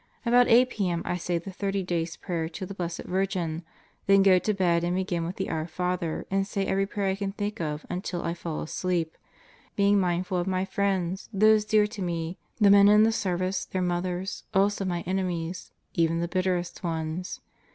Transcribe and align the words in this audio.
About 0.25 0.47
8 0.47 0.67
p.m. 0.71 1.03
I 1.05 1.15
say 1.15 1.37
the 1.37 1.51
30 1.51 1.83
days' 1.83 2.15
prayer 2.17 2.49
to 2.49 2.65
the 2.65 2.73
Blessed 2.73 3.03
Virgin, 3.03 3.61
then 4.07 4.23
go 4.23 4.39
to 4.39 4.51
bed 4.51 4.83
and 4.83 4.95
begin 4.95 5.25
with 5.25 5.35
the 5.35 5.51
Our 5.51 5.67
Father 5.67 6.25
and 6.31 6.47
say 6.47 6.65
every 6.65 6.87
prayer 6.87 7.09
I 7.09 7.13
can 7.15 7.33
think 7.33 7.61
of 7.61 7.85
until 7.87 8.23
I 8.23 8.33
fall 8.33 8.61
asleep, 8.61 9.15
being 9.75 9.99
mindful 9.99 10.39
of 10.39 10.47
my 10.47 10.65
friends, 10.65 11.29
those 11.31 11.65
dear 11.65 11.85
to 11.85 12.01
me, 12.01 12.39
the 12.57 12.71
men 12.71 12.87
in 12.87 13.03
the 13.03 13.11
Service, 13.11 13.63
their 13.65 13.83
mothers, 13.83 14.43
also 14.55 14.85
my 14.85 15.01
enemies, 15.01 15.71
even 15.93 16.19
the 16.19 16.27
bitterest 16.27 16.81
ones. 16.83 17.39